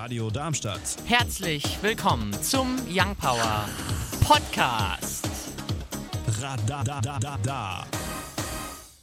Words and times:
Radio 0.00 0.30
Darmstadt. 0.30 0.80
Herzlich 1.06 1.64
willkommen 1.82 2.32
zum 2.32 2.76
Young 2.88 3.16
Power 3.16 3.68
Podcast. 4.24 5.28
Radadadada. 6.40 7.84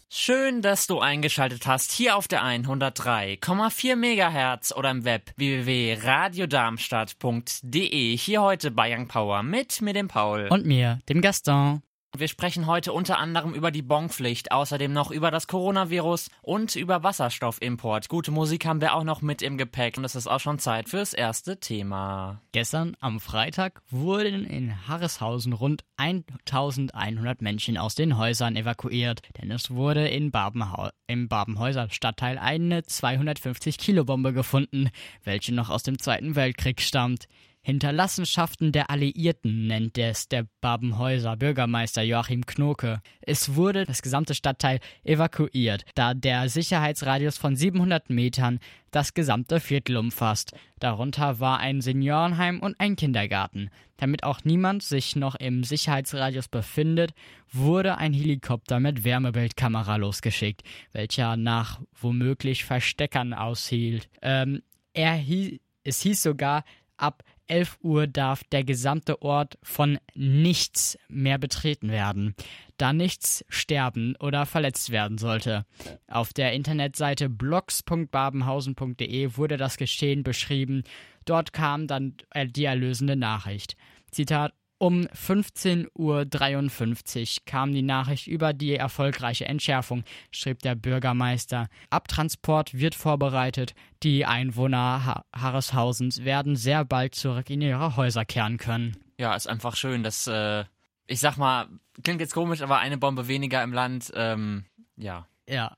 Schön, 0.07 0.61
dass 0.61 0.87
du 0.87 1.01
eingeschaltet 1.01 1.67
hast 1.67 1.91
hier 1.91 2.15
auf 2.15 2.29
der 2.29 2.45
103,4 2.45 3.97
MHz 3.97 4.71
oder 4.71 4.89
im 4.89 5.03
Web 5.03 5.33
www.radiodarmstadt.de. 5.35 8.15
Hier 8.15 8.41
heute 8.41 8.71
bei 8.71 8.95
Young 8.95 9.09
Power 9.09 9.43
mit 9.43 9.81
mir, 9.81 9.93
dem 9.93 10.07
Paul. 10.07 10.47
Und 10.49 10.65
mir, 10.65 11.01
dem 11.09 11.19
Gaston. 11.19 11.81
Wir 12.17 12.27
sprechen 12.29 12.65
heute 12.65 12.93
unter 12.93 13.19
anderem 13.19 13.53
über 13.53 13.71
die 13.71 13.81
Bonpflicht, 13.81 14.51
außerdem 14.51 14.93
noch 14.93 15.11
über 15.11 15.31
das 15.31 15.47
Coronavirus 15.47 16.29
und 16.41 16.75
über 16.75 17.03
Wasserstoffimport. 17.03 18.07
Gute 18.07 18.31
Musik 18.31 18.65
haben 18.65 18.79
wir 18.79 18.93
auch 18.93 19.03
noch 19.03 19.21
mit 19.21 19.41
im 19.41 19.57
Gepäck 19.57 19.97
und 19.97 20.05
es 20.05 20.15
ist 20.15 20.27
auch 20.27 20.39
schon 20.39 20.59
Zeit 20.59 20.87
fürs 20.87 21.13
erste 21.13 21.59
Thema. 21.59 22.41
Gestern 22.53 22.95
am 23.01 23.19
Freitag 23.19 23.81
wurden 23.89 24.45
in 24.45 24.87
Harreshausen 24.87 25.51
rund 25.53 25.83
1100 25.97 27.41
Menschen 27.41 27.77
aus 27.77 27.95
den 27.95 28.17
Häusern 28.17 28.55
evakuiert, 28.55 29.21
denn 29.41 29.51
es 29.51 29.71
wurde 29.71 30.07
in 30.07 30.31
Babenhau 30.31 30.89
im 31.07 31.27
Babenhäuser 31.27 31.89
Stadtteil 31.89 32.37
eine 32.37 32.83
250 32.83 33.77
Kilo 33.77 34.05
Bombe 34.05 34.31
gefunden, 34.31 34.89
welche 35.23 35.53
noch 35.53 35.69
aus 35.69 35.83
dem 35.83 35.99
Zweiten 35.99 36.35
Weltkrieg 36.35 36.81
stammt. 36.81 37.27
Hinterlassenschaften 37.65 38.71
der 38.71 38.91
Alliierten 38.91 39.65
nennt 39.65 39.97
es 39.97 40.27
der 40.27 40.45
Babenhäuser 40.61 41.35
Bürgermeister 41.35 42.03
Joachim 42.03 42.45
Knoke. 42.45 43.01
Es 43.21 43.55
wurde 43.55 43.85
das 43.85 44.03
gesamte 44.03 44.35
Stadtteil 44.35 44.79
evakuiert, 45.03 45.83
da 45.95 46.13
der 46.13 46.47
Sicherheitsradius 46.47 47.39
von 47.39 47.55
700 47.55 48.11
Metern 48.11 48.59
das 48.91 49.15
gesamte 49.15 49.59
Viertel 49.59 49.97
umfasst. 49.97 50.55
Darunter 50.77 51.39
war 51.39 51.57
ein 51.57 51.81
Seniorenheim 51.81 52.59
und 52.59 52.79
ein 52.79 52.95
Kindergarten. 52.95 53.71
Damit 53.97 54.23
auch 54.23 54.43
niemand 54.43 54.83
sich 54.83 55.15
noch 55.15 55.33
im 55.33 55.63
Sicherheitsradius 55.63 56.49
befindet, 56.49 57.13
wurde 57.51 57.97
ein 57.97 58.13
Helikopter 58.13 58.79
mit 58.79 59.03
Wärmebildkamera 59.03 59.95
losgeschickt, 59.95 60.61
welcher 60.91 61.35
nach 61.35 61.81
womöglich 61.99 62.63
Versteckern 62.63 63.33
aushielt. 63.33 64.07
Ähm, 64.21 64.61
er 64.93 65.15
hie 65.15 65.61
es 65.83 66.01
hieß 66.01 66.21
sogar, 66.21 66.63
ab 66.97 67.23
11 67.47 67.77
Uhr 67.81 68.07
darf 68.07 68.43
der 68.45 68.63
gesamte 68.63 69.21
Ort 69.21 69.57
von 69.63 69.99
nichts 70.13 70.97
mehr 71.07 71.37
betreten 71.37 71.89
werden, 71.89 72.35
da 72.77 72.93
nichts 72.93 73.45
sterben 73.49 74.15
oder 74.19 74.45
verletzt 74.45 74.89
werden 74.89 75.17
sollte. 75.17 75.65
Auf 76.07 76.33
der 76.33 76.53
Internetseite 76.53 77.29
blogs.babenhausen.de 77.29 79.37
wurde 79.37 79.57
das 79.57 79.77
Geschehen 79.77 80.23
beschrieben. 80.23 80.83
Dort 81.25 81.53
kam 81.53 81.87
dann 81.87 82.15
die 82.35 82.65
erlösende 82.65 83.15
Nachricht. 83.15 83.75
Zitat 84.11 84.53
um 84.77 85.07
15.53 85.07 85.87
Uhr 85.95 87.45
kam 87.45 87.71
die 87.71 87.81
Nachricht 87.81 88.27
über 88.27 88.53
die 88.53 88.75
erfolgreiche 88.75 89.45
Entschärfung, 89.45 90.03
schrieb 90.31 90.59
der 90.59 90.75
Bürgermeister. 90.75 91.67
Abtransport 91.89 92.73
wird 92.73 92.95
vorbereitet. 92.95 93.73
Die 94.03 94.25
Einwohner 94.25 95.05
ha 95.05 95.23
Harreshausens 95.33 96.25
werden 96.25 96.55
sehr 96.55 96.83
bald 96.85 97.15
zurück 97.15 97.49
in 97.49 97.61
ihre 97.61 97.95
Häuser 97.95 98.25
kehren 98.25 98.57
können. 98.57 98.97
Ja, 99.17 99.35
ist 99.35 99.47
einfach 99.47 99.75
schön, 99.75 100.03
dass, 100.03 100.27
äh, 100.27 100.65
ich 101.07 101.19
sag 101.19 101.37
mal, 101.37 101.67
klingt 102.03 102.19
jetzt 102.19 102.33
komisch, 102.33 102.61
aber 102.61 102.79
eine 102.79 102.97
Bombe 102.97 103.27
weniger 103.27 103.63
im 103.63 103.71
Land, 103.71 104.11
ähm, 104.15 104.65
ja. 104.97 105.27
Ja. 105.47 105.77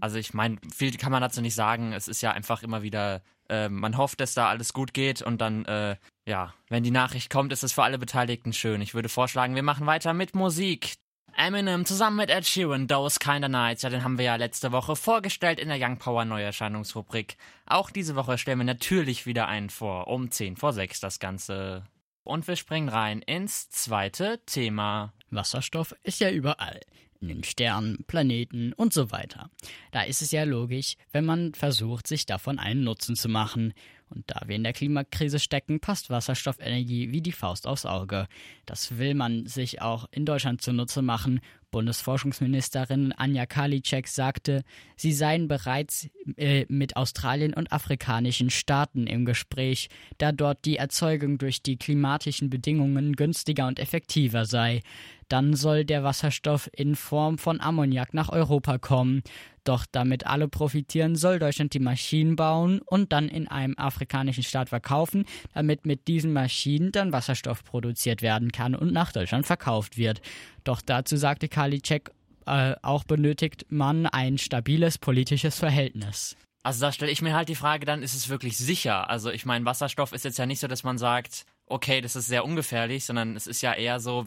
Also 0.00 0.16
ich 0.16 0.32
meine, 0.32 0.56
viel 0.74 0.96
kann 0.96 1.12
man 1.12 1.20
dazu 1.20 1.42
nicht 1.42 1.54
sagen. 1.54 1.92
Es 1.92 2.08
ist 2.08 2.22
ja 2.22 2.32
einfach 2.32 2.62
immer 2.62 2.82
wieder, 2.82 3.22
äh, 3.50 3.68
man 3.68 3.98
hofft, 3.98 4.20
dass 4.20 4.32
da 4.32 4.48
alles 4.48 4.72
gut 4.72 4.94
geht 4.94 5.20
und 5.20 5.40
dann, 5.40 5.66
äh, 5.66 5.96
ja, 6.26 6.54
wenn 6.68 6.82
die 6.82 6.90
Nachricht 6.90 7.30
kommt, 7.30 7.52
ist 7.52 7.62
es 7.62 7.72
für 7.72 7.82
alle 7.82 7.98
Beteiligten 7.98 8.52
schön. 8.52 8.80
Ich 8.80 8.94
würde 8.94 9.08
vorschlagen, 9.08 9.54
wir 9.54 9.62
machen 9.62 9.86
weiter 9.86 10.12
mit 10.12 10.34
Musik. 10.34 10.94
Eminem 11.34 11.86
zusammen 11.86 12.18
mit 12.18 12.30
Ed 12.30 12.46
Sheeran, 12.46 12.88
Those 12.88 13.18
Kinda 13.18 13.48
Nights, 13.48 13.82
ja, 13.82 13.90
den 13.90 14.04
haben 14.04 14.18
wir 14.18 14.26
ja 14.26 14.36
letzte 14.36 14.70
Woche 14.70 14.96
vorgestellt 14.96 15.58
in 15.58 15.68
der 15.68 15.78
Young 15.80 15.98
Power 15.98 16.24
Neuerscheinungsrubrik. 16.26 17.36
Auch 17.66 17.90
diese 17.90 18.16
Woche 18.16 18.36
stellen 18.36 18.58
wir 18.58 18.64
natürlich 18.64 19.24
wieder 19.24 19.48
einen 19.48 19.70
vor, 19.70 20.08
um 20.08 20.30
10 20.30 20.56
vor 20.56 20.72
6 20.74 21.00
das 21.00 21.18
Ganze. 21.18 21.84
Und 22.22 22.46
wir 22.46 22.56
springen 22.56 22.88
rein 22.88 23.22
ins 23.22 23.70
zweite 23.70 24.40
Thema. 24.46 25.12
Wasserstoff 25.30 25.94
ist 26.02 26.20
ja 26.20 26.30
überall. 26.30 26.80
In 27.20 27.28
den 27.28 27.44
Sternen, 27.44 28.04
Planeten 28.06 28.72
und 28.72 28.92
so 28.92 29.10
weiter. 29.10 29.48
Da 29.90 30.02
ist 30.02 30.22
es 30.22 30.32
ja 30.32 30.44
logisch, 30.44 30.96
wenn 31.12 31.24
man 31.24 31.54
versucht, 31.54 32.06
sich 32.06 32.26
davon 32.26 32.58
einen 32.58 32.84
Nutzen 32.84 33.16
zu 33.16 33.28
machen. 33.28 33.74
Und 34.14 34.24
da 34.30 34.42
wir 34.46 34.56
in 34.56 34.64
der 34.64 34.72
Klimakrise 34.72 35.38
stecken, 35.38 35.80
passt 35.80 36.10
Wasserstoffenergie 36.10 37.12
wie 37.12 37.22
die 37.22 37.32
Faust 37.32 37.66
aufs 37.66 37.86
Auge. 37.86 38.26
Das 38.66 38.98
will 38.98 39.14
man 39.14 39.46
sich 39.46 39.82
auch 39.82 40.06
in 40.10 40.24
Deutschland 40.24 40.62
zunutze 40.62 41.02
machen. 41.02 41.40
Bundesforschungsministerin 41.70 43.12
Anja 43.12 43.46
Karliczek 43.46 44.06
sagte, 44.06 44.62
sie 44.94 45.12
seien 45.12 45.48
bereits 45.48 46.08
äh, 46.36 46.66
mit 46.68 46.96
Australien 46.96 47.54
und 47.54 47.72
afrikanischen 47.72 48.50
Staaten 48.50 49.06
im 49.06 49.24
Gespräch, 49.24 49.88
da 50.18 50.32
dort 50.32 50.66
die 50.66 50.76
Erzeugung 50.76 51.38
durch 51.38 51.62
die 51.62 51.78
klimatischen 51.78 52.50
Bedingungen 52.50 53.16
günstiger 53.16 53.66
und 53.66 53.78
effektiver 53.78 54.44
sei. 54.44 54.82
Dann 55.32 55.56
soll 55.56 55.86
der 55.86 56.04
Wasserstoff 56.04 56.68
in 56.76 56.94
Form 56.94 57.38
von 57.38 57.58
Ammoniak 57.58 58.12
nach 58.12 58.28
Europa 58.28 58.76
kommen. 58.76 59.22
Doch 59.64 59.86
damit 59.90 60.26
alle 60.26 60.46
profitieren, 60.46 61.16
soll 61.16 61.38
Deutschland 61.38 61.72
die 61.72 61.78
Maschinen 61.78 62.36
bauen 62.36 62.82
und 62.84 63.14
dann 63.14 63.30
in 63.30 63.48
einem 63.48 63.72
afrikanischen 63.78 64.42
Staat 64.42 64.68
verkaufen, 64.68 65.24
damit 65.54 65.86
mit 65.86 66.06
diesen 66.06 66.34
Maschinen 66.34 66.92
dann 66.92 67.14
Wasserstoff 67.14 67.64
produziert 67.64 68.20
werden 68.20 68.52
kann 68.52 68.74
und 68.74 68.92
nach 68.92 69.10
Deutschland 69.10 69.46
verkauft 69.46 69.96
wird. 69.96 70.20
Doch 70.64 70.82
dazu 70.82 71.16
sagte 71.16 71.48
Karliczek, 71.48 72.10
äh, 72.44 72.74
auch 72.82 73.04
benötigt 73.04 73.64
man 73.70 74.04
ein 74.04 74.36
stabiles 74.36 74.98
politisches 74.98 75.58
Verhältnis. 75.58 76.36
Also 76.62 76.82
da 76.82 76.92
stelle 76.92 77.10
ich 77.10 77.22
mir 77.22 77.34
halt 77.34 77.48
die 77.48 77.54
Frage, 77.54 77.86
dann 77.86 78.02
ist 78.02 78.14
es 78.14 78.28
wirklich 78.28 78.58
sicher. 78.58 79.08
Also 79.08 79.30
ich 79.30 79.46
meine, 79.46 79.64
Wasserstoff 79.64 80.12
ist 80.12 80.26
jetzt 80.26 80.38
ja 80.38 80.44
nicht 80.44 80.60
so, 80.60 80.68
dass 80.68 80.84
man 80.84 80.98
sagt, 80.98 81.46
okay, 81.64 82.02
das 82.02 82.16
ist 82.16 82.26
sehr 82.26 82.44
ungefährlich, 82.44 83.06
sondern 83.06 83.34
es 83.34 83.46
ist 83.46 83.62
ja 83.62 83.72
eher 83.72 83.98
so, 83.98 84.26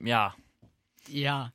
ja, 0.00 0.34
Ja, 1.08 1.52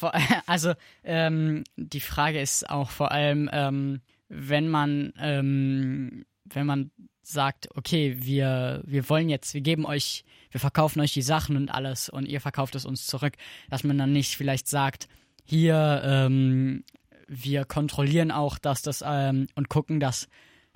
also 0.46 0.72
ähm, 1.04 1.64
die 1.76 2.00
Frage 2.00 2.40
ist 2.40 2.68
auch 2.68 2.90
vor 2.90 3.12
allem, 3.12 3.48
ähm, 3.52 4.00
wenn 4.28 4.68
man 4.68 5.12
ähm, 5.18 6.24
wenn 6.44 6.66
man 6.66 6.90
sagt, 7.22 7.68
okay, 7.76 8.16
wir 8.20 8.82
wir 8.86 9.08
wollen 9.08 9.28
jetzt, 9.28 9.54
wir 9.54 9.60
geben 9.60 9.84
euch, 9.84 10.24
wir 10.50 10.60
verkaufen 10.60 11.00
euch 11.00 11.12
die 11.12 11.22
Sachen 11.22 11.56
und 11.56 11.70
alles 11.70 12.08
und 12.08 12.26
ihr 12.26 12.40
verkauft 12.40 12.74
es 12.74 12.86
uns 12.86 13.06
zurück, 13.06 13.34
dass 13.68 13.84
man 13.84 13.98
dann 13.98 14.12
nicht 14.12 14.36
vielleicht 14.36 14.68
sagt, 14.68 15.08
hier 15.44 16.02
ähm, 16.04 16.84
wir 17.28 17.64
kontrollieren 17.64 18.30
auch, 18.30 18.58
dass 18.58 18.82
das 18.82 19.02
ähm, 19.06 19.48
und 19.54 19.68
gucken, 19.68 20.00
dass 20.00 20.28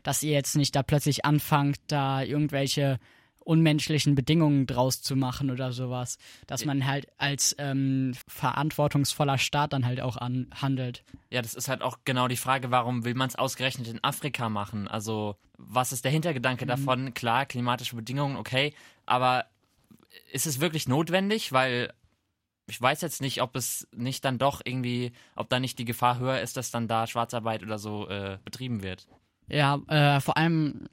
dass 0.03 0.22
ihr 0.22 0.32
jetzt 0.32 0.56
nicht 0.56 0.75
da 0.75 0.82
plötzlich 0.82 1.25
anfangt, 1.25 1.78
da 1.87 2.22
irgendwelche 2.22 2.98
unmenschlichen 3.50 4.14
Bedingungen 4.14 4.64
draus 4.64 5.02
zu 5.02 5.16
machen 5.16 5.50
oder 5.50 5.72
sowas. 5.72 6.18
Dass 6.46 6.64
man 6.64 6.86
halt 6.86 7.08
als 7.18 7.56
ähm, 7.58 8.14
verantwortungsvoller 8.28 9.38
Staat 9.38 9.72
dann 9.72 9.84
halt 9.84 10.00
auch 10.00 10.16
an, 10.16 10.46
handelt. 10.54 11.02
Ja, 11.30 11.42
das 11.42 11.54
ist 11.54 11.66
halt 11.66 11.82
auch 11.82 11.98
genau 12.04 12.28
die 12.28 12.36
Frage, 12.36 12.70
warum 12.70 13.04
will 13.04 13.14
man 13.14 13.28
es 13.28 13.34
ausgerechnet 13.34 13.88
in 13.88 14.04
Afrika 14.04 14.48
machen? 14.48 14.86
Also, 14.86 15.34
was 15.58 15.90
ist 15.90 16.04
der 16.04 16.12
Hintergedanke 16.12 16.64
mhm. 16.64 16.68
davon? 16.68 17.14
Klar, 17.14 17.44
klimatische 17.44 17.96
Bedingungen, 17.96 18.36
okay, 18.36 18.72
aber 19.04 19.46
ist 20.30 20.46
es 20.46 20.60
wirklich 20.60 20.86
notwendig? 20.86 21.50
Weil 21.50 21.92
ich 22.68 22.80
weiß 22.80 23.00
jetzt 23.00 23.20
nicht, 23.20 23.42
ob 23.42 23.56
es 23.56 23.88
nicht 23.92 24.24
dann 24.24 24.38
doch 24.38 24.60
irgendwie, 24.64 25.10
ob 25.34 25.48
da 25.48 25.58
nicht 25.58 25.76
die 25.80 25.84
Gefahr 25.84 26.20
höher 26.20 26.40
ist, 26.40 26.56
dass 26.56 26.70
dann 26.70 26.86
da 26.86 27.08
Schwarzarbeit 27.08 27.64
oder 27.64 27.80
so 27.80 28.08
äh, 28.08 28.38
betrieben 28.44 28.84
wird. 28.84 29.08
Ja, 29.50 29.80
äh, 29.88 30.20
vor 30.20 30.36
allem 30.36 30.86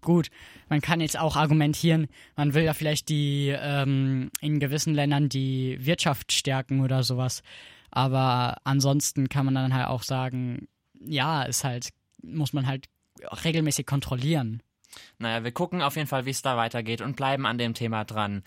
gut, 0.00 0.28
man 0.68 0.80
kann 0.80 1.00
jetzt 1.00 1.18
auch 1.18 1.36
argumentieren, 1.36 2.08
man 2.36 2.54
will 2.54 2.62
ja 2.62 2.74
vielleicht 2.74 3.08
die 3.08 3.54
ähm, 3.58 4.30
in 4.40 4.60
gewissen 4.60 4.94
Ländern 4.94 5.28
die 5.28 5.78
Wirtschaft 5.80 6.32
stärken 6.32 6.80
oder 6.80 7.02
sowas. 7.02 7.42
Aber 7.90 8.58
ansonsten 8.64 9.28
kann 9.28 9.44
man 9.46 9.54
dann 9.54 9.74
halt 9.74 9.86
auch 9.86 10.02
sagen, 10.02 10.68
ja, 11.00 11.42
ist 11.42 11.64
halt, 11.64 11.90
muss 12.22 12.52
man 12.52 12.66
halt 12.66 12.86
regelmäßig 13.44 13.86
kontrollieren. 13.86 14.62
Naja, 15.18 15.44
wir 15.44 15.52
gucken 15.52 15.82
auf 15.82 15.96
jeden 15.96 16.08
Fall, 16.08 16.26
wie 16.26 16.30
es 16.30 16.42
da 16.42 16.56
weitergeht 16.56 17.00
und 17.00 17.16
bleiben 17.16 17.46
an 17.46 17.58
dem 17.58 17.74
Thema 17.74 18.04
dran. 18.04 18.42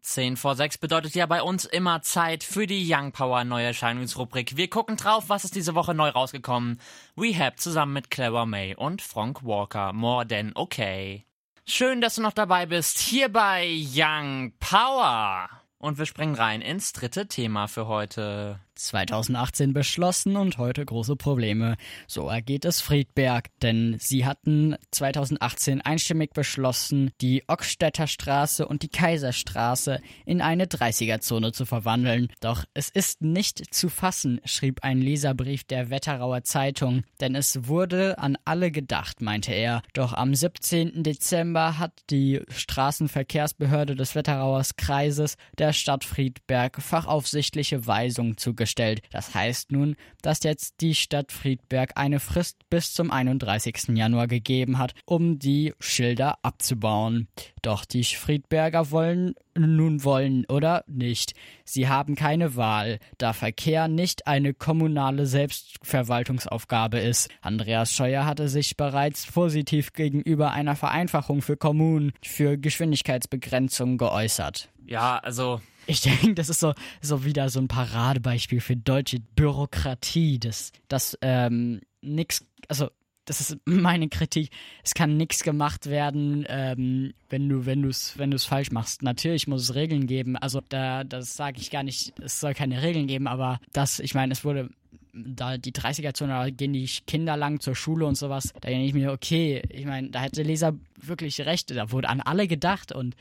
10 0.00 0.36
vor 0.36 0.54
6 0.54 0.78
bedeutet 0.78 1.14
ja 1.14 1.26
bei 1.26 1.42
uns 1.42 1.64
immer 1.64 2.02
Zeit 2.02 2.44
für 2.44 2.66
die 2.66 2.86
Young 2.88 3.12
Power 3.12 3.44
Neuerscheinungsrubrik. 3.44 4.56
Wir 4.56 4.70
gucken 4.70 4.96
drauf, 4.96 5.24
was 5.28 5.44
ist 5.44 5.54
diese 5.54 5.74
Woche 5.74 5.94
neu 5.94 6.08
rausgekommen. 6.08 6.80
Rehab 7.16 7.60
zusammen 7.60 7.92
mit 7.92 8.10
Clever 8.10 8.46
May 8.46 8.74
und 8.74 9.02
Frank 9.02 9.44
Walker. 9.44 9.92
More 9.92 10.26
than 10.26 10.52
okay. 10.54 11.24
Schön, 11.66 12.00
dass 12.00 12.14
du 12.14 12.22
noch 12.22 12.32
dabei 12.32 12.66
bist, 12.66 12.98
hier 12.98 13.28
bei 13.28 13.68
Young 13.94 14.52
Power. 14.58 15.48
Und 15.78 15.98
wir 15.98 16.06
springen 16.06 16.34
rein 16.34 16.62
ins 16.62 16.92
dritte 16.92 17.28
Thema 17.28 17.66
für 17.68 17.86
heute. 17.86 18.58
2018 18.78 19.72
beschlossen 19.72 20.36
und 20.36 20.58
heute 20.58 20.84
große 20.84 21.16
Probleme. 21.16 21.76
So 22.06 22.28
ergeht 22.28 22.64
es 22.64 22.80
Friedberg, 22.80 23.48
denn 23.60 23.96
sie 23.98 24.24
hatten 24.24 24.76
2018 24.92 25.80
einstimmig 25.82 26.32
beschlossen, 26.32 27.10
die 27.20 27.44
Ockstädter 27.48 28.06
Straße 28.06 28.66
und 28.66 28.82
die 28.82 28.88
Kaiserstraße 28.88 30.00
in 30.24 30.40
eine 30.40 30.66
30er-Zone 30.66 31.52
zu 31.52 31.66
verwandeln. 31.66 32.28
Doch 32.40 32.64
es 32.74 32.88
ist 32.88 33.20
nicht 33.20 33.74
zu 33.74 33.88
fassen, 33.88 34.40
schrieb 34.44 34.84
ein 34.84 35.00
Leserbrief 35.00 35.64
der 35.64 35.90
Wetterauer 35.90 36.44
Zeitung, 36.44 37.02
denn 37.20 37.34
es 37.34 37.66
wurde 37.66 38.18
an 38.18 38.38
alle 38.44 38.70
gedacht, 38.70 39.20
meinte 39.20 39.52
er. 39.52 39.82
Doch 39.92 40.12
am 40.12 40.34
17. 40.34 41.02
Dezember 41.02 41.78
hat 41.78 41.92
die 42.10 42.40
Straßenverkehrsbehörde 42.48 43.96
des 43.96 44.14
Wetterauers 44.14 44.76
Kreises 44.76 45.36
der 45.58 45.72
Stadt 45.72 46.04
Friedberg 46.04 46.80
fachaufsichtliche 46.80 47.86
Weisungen 47.86 48.36
zugestellt. 48.68 49.02
Das 49.10 49.34
heißt 49.34 49.72
nun, 49.72 49.96
dass 50.22 50.42
jetzt 50.42 50.80
die 50.80 50.94
Stadt 50.94 51.32
Friedberg 51.32 51.92
eine 51.96 52.20
Frist 52.20 52.58
bis 52.70 52.92
zum 52.92 53.10
31. 53.10 53.96
Januar 53.96 54.28
gegeben 54.28 54.78
hat, 54.78 54.94
um 55.06 55.38
die 55.38 55.74
Schilder 55.80 56.38
abzubauen. 56.42 57.28
Doch 57.62 57.84
die 57.84 58.04
Friedberger 58.04 58.90
wollen 58.90 59.34
nun 59.56 60.04
wollen 60.04 60.44
oder 60.46 60.84
nicht. 60.86 61.34
Sie 61.64 61.88
haben 61.88 62.14
keine 62.14 62.54
Wahl, 62.54 63.00
da 63.16 63.32
Verkehr 63.32 63.88
nicht 63.88 64.28
eine 64.28 64.54
kommunale 64.54 65.26
Selbstverwaltungsaufgabe 65.26 66.98
ist. 66.98 67.28
Andreas 67.40 67.92
Scheuer 67.92 68.24
hatte 68.24 68.48
sich 68.48 68.76
bereits 68.76 69.26
positiv 69.26 69.92
gegenüber 69.94 70.52
einer 70.52 70.76
Vereinfachung 70.76 71.42
für 71.42 71.56
Kommunen 71.56 72.12
für 72.22 72.56
Geschwindigkeitsbegrenzung 72.56 73.98
geäußert. 73.98 74.68
Ja, 74.86 75.18
also 75.18 75.60
ich 75.88 76.02
denke, 76.02 76.34
das 76.34 76.50
ist 76.50 76.60
so, 76.60 76.74
so 77.00 77.24
wieder 77.24 77.48
so 77.48 77.58
ein 77.58 77.68
Paradebeispiel 77.68 78.60
für 78.60 78.76
deutsche 78.76 79.20
Bürokratie, 79.20 80.38
dass 80.38 80.72
das 80.88 81.18
ähm, 81.22 81.80
nix, 82.02 82.44
also 82.68 82.90
das 83.24 83.40
ist 83.40 83.58
meine 83.64 84.08
Kritik. 84.08 84.50
Es 84.84 84.94
kann 84.94 85.16
nichts 85.16 85.42
gemacht 85.42 85.86
werden, 85.86 86.44
ähm, 86.48 87.14
wenn 87.30 87.48
du, 87.48 87.64
wenn 87.64 87.82
du 87.82 87.88
es, 87.88 88.18
wenn 88.18 88.30
du 88.30 88.38
falsch 88.38 88.70
machst. 88.70 89.02
Natürlich 89.02 89.48
muss 89.48 89.62
es 89.62 89.74
Regeln 89.74 90.06
geben. 90.06 90.36
Also 90.36 90.60
da, 90.68 91.04
das 91.04 91.36
sage 91.36 91.58
ich 91.58 91.70
gar 91.70 91.82
nicht. 91.82 92.12
Es 92.20 92.38
soll 92.38 92.52
keine 92.52 92.82
Regeln 92.82 93.06
geben, 93.06 93.26
aber 93.26 93.58
das, 93.72 93.98
ich 93.98 94.14
meine, 94.14 94.32
es 94.32 94.44
wurde 94.44 94.68
da 95.14 95.56
die 95.56 95.72
30er-Zone, 95.72 96.32
da 96.32 96.50
gehen 96.50 96.74
die 96.74 96.86
Kinder 97.06 97.36
lang 97.36 97.60
zur 97.60 97.74
Schule 97.74 98.04
und 98.04 98.16
sowas. 98.16 98.52
Da 98.60 98.68
denke 98.68 98.84
ich 98.84 98.94
mir, 98.94 99.10
okay, 99.12 99.62
ich 99.70 99.86
meine, 99.86 100.10
da 100.10 100.20
hätte 100.20 100.42
Leser 100.42 100.74
wirklich 101.00 101.40
recht. 101.40 101.70
Da 101.74 101.90
wurde 101.92 102.10
an 102.10 102.20
alle 102.20 102.46
gedacht 102.46 102.92
und 102.92 103.16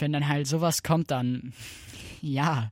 wenn 0.00 0.12
dann 0.12 0.28
halt 0.28 0.46
sowas 0.46 0.82
kommt, 0.82 1.10
dann 1.10 1.52
ja, 2.20 2.70